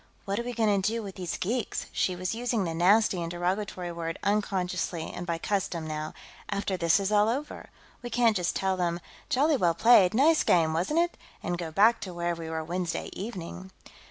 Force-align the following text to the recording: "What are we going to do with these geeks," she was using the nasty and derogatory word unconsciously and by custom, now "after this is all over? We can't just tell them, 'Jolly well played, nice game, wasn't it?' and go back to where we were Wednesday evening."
"What 0.25 0.39
are 0.39 0.43
we 0.43 0.53
going 0.55 0.81
to 0.81 0.87
do 0.91 1.03
with 1.03 1.13
these 1.13 1.37
geeks," 1.37 1.85
she 1.91 2.15
was 2.15 2.33
using 2.33 2.63
the 2.63 2.73
nasty 2.73 3.21
and 3.21 3.29
derogatory 3.29 3.91
word 3.91 4.17
unconsciously 4.23 5.11
and 5.13 5.27
by 5.27 5.37
custom, 5.37 5.85
now 5.85 6.15
"after 6.49 6.75
this 6.75 6.99
is 6.99 7.11
all 7.11 7.29
over? 7.29 7.69
We 8.01 8.09
can't 8.09 8.35
just 8.35 8.55
tell 8.55 8.75
them, 8.75 8.99
'Jolly 9.29 9.57
well 9.57 9.75
played, 9.75 10.15
nice 10.15 10.43
game, 10.43 10.73
wasn't 10.73 11.01
it?' 11.01 11.17
and 11.43 11.55
go 11.55 11.69
back 11.69 12.01
to 12.01 12.15
where 12.15 12.33
we 12.33 12.49
were 12.49 12.63
Wednesday 12.63 13.11
evening." 13.13 13.69